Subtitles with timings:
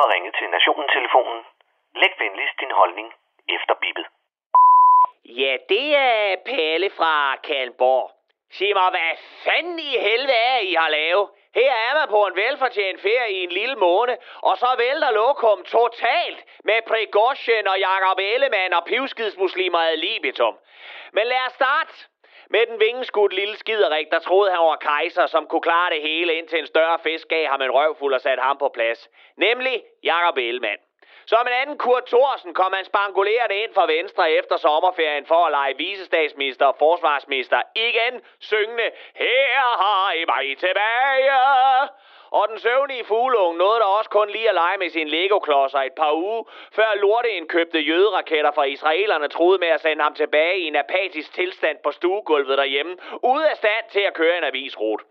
[0.00, 1.40] har ringet til Nationen-telefonen.
[2.00, 3.08] Læg venligst din holdning
[3.56, 4.06] efter bippet.
[5.24, 8.10] Ja, det er Palle fra Kalborg.
[8.52, 11.28] Sig mig, hvad fanden i helvede er I har lavet?
[11.54, 14.16] Her er man på en velfortjent ferie i en lille måned,
[14.48, 20.54] og så vælter lokum totalt med Prigozhin og Jakob Ellemann og pivskidsmuslimer ad libitum.
[21.12, 21.94] Men lad os starte
[22.50, 26.34] med den vingeskudt lille skiderik, der troede han var kejser, som kunne klare det hele,
[26.34, 29.10] indtil en større fisk gav ham en røvfuld og satte ham på plads.
[29.36, 30.80] Nemlig Jakob Ellemann.
[31.26, 35.50] Som en anden Kurt Thorsen kom han spangulerende ind fra venstre efter sommerferien for at
[35.50, 37.62] lege visestatsminister og forsvarsminister.
[37.74, 41.30] Igen syngende, her har I mig tilbage.
[42.38, 45.92] Og den søvnige fugleunge nåede der også kun lige at lege med sine Lego-klodser et
[45.92, 50.76] par uger, før lorteindkøbte jøderaketter fra israelerne troede med at sende ham tilbage i en
[50.76, 55.04] apatisk tilstand på stuegulvet derhjemme, ude af stand til at køre en avisrute.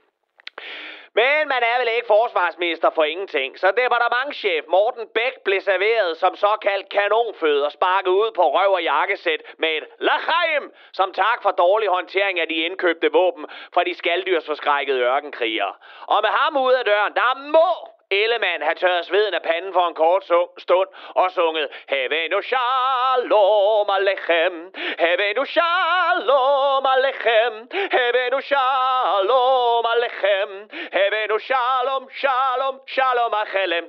[1.16, 6.36] Men man er vel ikke forsvarsminister for ingenting, så departementchef Morten Bæk blev serveret som
[6.36, 11.52] såkaldt kanonfød og sparket ud på røv og jakkesæt med et lachaim som tak for
[11.52, 15.74] dårlig håndtering af de indkøbte våben fra de skalddyrsforskrækkede ørkenkrigere.
[16.08, 19.88] Og med ham ud af døren, der må Ellemann har tørret sveden af panden for
[19.88, 20.24] en kort
[20.58, 27.54] stund og sunget Havenu shalom alechem, Havenu shalom alechem,
[27.92, 33.86] Havenu shalom alechem, Havenu shalom, shalom, shalom achelem.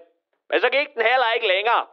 [0.51, 1.87] Men så gik den heller ikke længere.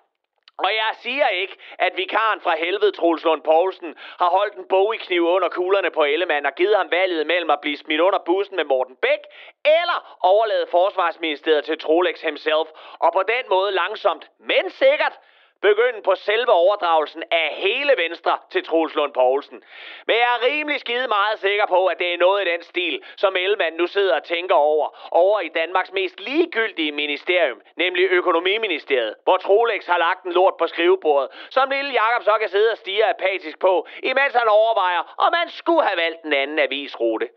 [0.58, 5.24] Og jeg siger ikke, at vikaren fra helvede, Troels Lund Poulsen, har holdt en bogikniv
[5.28, 8.64] under kuglerne på Ellemann og givet ham valget mellem at blive smidt under bussen med
[8.64, 9.20] Morten Bæk,
[9.66, 12.68] eller overlade forsvarsministeriet til Trolex himself,
[13.00, 15.20] og på den måde langsomt, men sikkert,
[15.68, 19.64] begynde på selve overdragelsen af hele Venstre til Troels Lund Poulsen.
[20.08, 23.04] Men jeg er rimelig skide meget sikker på, at det er noget i den stil,
[23.18, 29.16] som Ellemann nu sidder og tænker over, over i Danmarks mest ligegyldige ministerium, nemlig Økonomiministeriet,
[29.24, 32.78] hvor Trolex har lagt en lort på skrivebordet, som lille Jakob så kan sidde og
[32.78, 37.28] stige apatisk på, imens han overvejer, om man skulle have valgt en anden avisrute.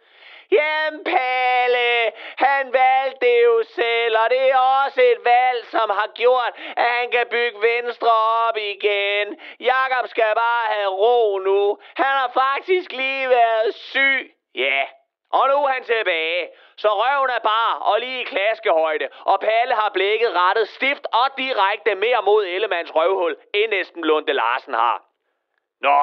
[0.51, 3.96] Jamen Palle, han valgte det jo selv,
[4.27, 8.13] og det er også et valg, som har gjort, at han kan bygge Venstre
[8.47, 9.27] op igen.
[9.61, 11.79] Jakob skal bare have ro nu.
[11.95, 14.35] Han har faktisk lige været syg.
[14.55, 14.87] Ja, yeah.
[15.33, 16.49] og nu er han tilbage.
[16.77, 21.27] Så røven er bare og lige i klaskehøjde, og Palle har blikket rettet stift og
[21.39, 25.03] direkte mere mod Ellemands røvhul, end næsten Lunde Larsen har.
[25.81, 26.01] Nå,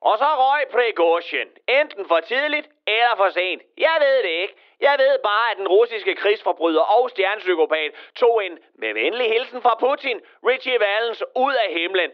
[0.00, 1.48] og så røg Pregosjen.
[1.68, 3.62] Enten for tidligt eller for sent.
[3.78, 4.54] Jeg ved det ikke.
[4.80, 9.74] Jeg ved bare, at den russiske krigsforbryder og stjernepsykopat tog en, med venlig hilsen fra
[9.80, 12.10] Putin, Richie Valens ud af himlen.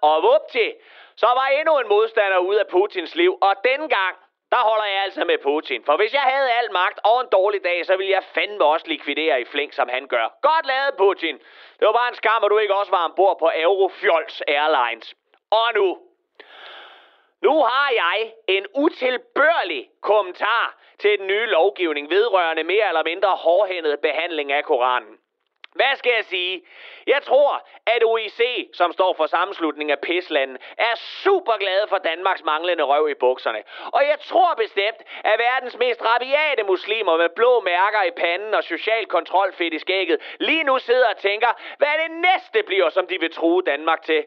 [0.00, 0.72] Og vupti,
[1.16, 4.16] så var endnu en modstander ud af Putins liv, og dengang,
[4.50, 5.84] der holder jeg altså med Putin.
[5.84, 8.86] For hvis jeg havde al magt og en dårlig dag, så ville jeg fandme også
[8.88, 10.26] likvidere i flink, som han gør.
[10.42, 11.38] Godt lavet, Putin.
[11.78, 15.14] Det var bare en skam, at du ikke også var ombord på Eurofjols Airlines.
[15.50, 16.07] Og nu.
[17.42, 24.00] Nu har jeg en utilbørlig kommentar til den nye lovgivning vedrørende mere eller mindre hårdhændet
[24.00, 25.18] behandling af Koranen.
[25.78, 26.62] Hvad skal jeg sige?
[27.06, 28.40] Jeg tror, at OIC,
[28.72, 33.62] som står for sammenslutning af pislanden, er super glade for Danmarks manglende røv i bukserne.
[33.92, 38.64] Og jeg tror bestemt, at verdens mest rabiate muslimer med blå mærker i panden og
[38.64, 43.06] social kontrol fedt i skægget lige nu sidder og tænker, hvad det næste bliver, som
[43.06, 44.24] de vil true Danmark til.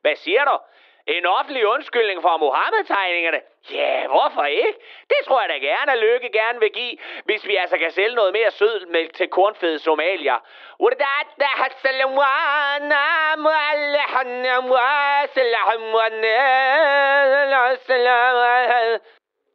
[0.00, 0.58] Hvad siger du?
[1.06, 3.40] En offentlig undskyldning for Mohammed-tegningerne?
[3.70, 4.78] Ja, hvorfor ikke?
[5.08, 8.14] Det tror jeg da gerne, at Lykke gerne vil give, hvis vi altså kan sælge
[8.14, 10.38] noget mere sødmælk til kornfede somalier.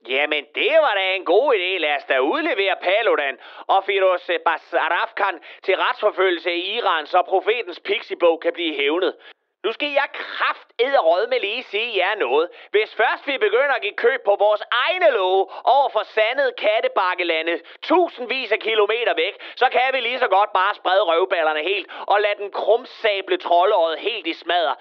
[0.08, 1.78] Jamen, det var da en god idé.
[1.78, 8.40] Lad os da udlevere Paludan og Firoz Basarafkan til retsforfølgelse i Iran, så profetens pixibog
[8.40, 9.16] kan blive hævnet.
[9.64, 12.50] Nu skal jeg kraft råd med lige sige jer noget.
[12.72, 17.62] Hvis først vi begynder at give køb på vores egne love over for sandet kattebakkelandet
[17.82, 22.22] tusindvis af kilometer væk, så kan vi lige så godt bare sprede røvballerne helt og
[22.22, 24.76] lade den krumsable troldeøjet helt i smadre.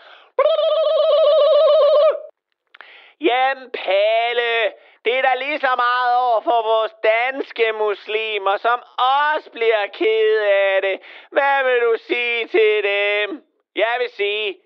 [3.20, 4.72] Jamen, Palle,
[5.05, 8.82] det er da lige så meget over for vores danske muslimer, som
[9.28, 11.00] også bliver ked af det.
[11.31, 13.43] Hvad vil du sige til dem?
[13.76, 14.56] Jeg vil sige,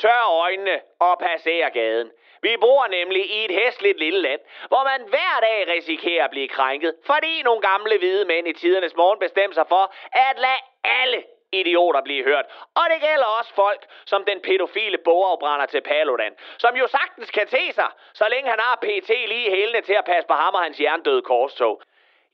[0.00, 2.10] tør øjnene og passer gaden.
[2.42, 6.48] Vi bor nemlig i et hæsligt lille land, hvor man hver dag risikerer at blive
[6.48, 11.22] krænket, fordi nogle gamle hvide mænd i tidernes morgen bestemmer sig for at lade alle
[11.52, 12.46] idioter blive hørt.
[12.74, 17.46] Og det gælder også folk, som den pædofile bogafbrænder til Paludan, som jo sagtens kan
[17.46, 20.62] te sig, så længe han har PT lige hælene til at passe på ham og
[20.62, 21.82] hans jerndøde korstog.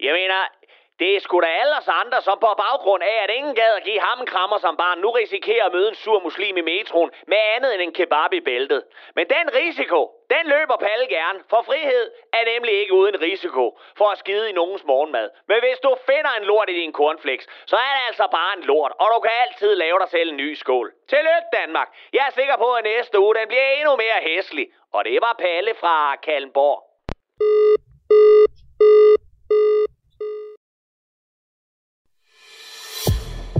[0.00, 0.40] Jeg mener,
[1.00, 3.84] det er sgu da alle os andre, som på baggrund af, at ingen gad at
[3.84, 7.10] give ham en krammer som barn, nu risikerer at møde en sur muslim i metroen
[7.26, 8.82] med andet end en kebab i bæltet.
[9.16, 10.00] Men den risiko,
[10.34, 14.52] den løber Palle gerne, for frihed er nemlig ikke uden risiko for at skide i
[14.52, 15.28] nogens morgenmad.
[15.48, 18.64] Men hvis du finder en lort i din cornflakes, så er det altså bare en
[18.64, 20.92] lort, og du kan altid lave dig selv en ny skål.
[21.08, 21.88] Tillykke Danmark!
[22.12, 24.66] Jeg er sikker på, at næste uge den bliver endnu mere hæslig.
[24.92, 26.80] Og det var Palle fra Kalmborg.